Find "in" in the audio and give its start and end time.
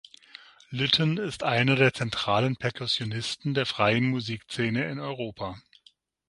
4.89-4.99